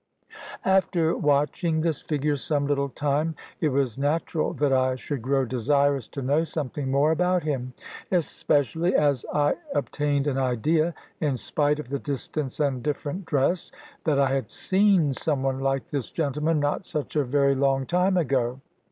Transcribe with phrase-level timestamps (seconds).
[0.65, 6.07] After watching this figure some little time, it was natural that I should grow desirous
[6.07, 7.73] to know something more about him;
[8.11, 13.71] especially as I obtained an idea, in spite of the distance and different dress,
[14.03, 18.17] that I had seen some one like this gentleman not such a very long time
[18.17, 18.59] ago.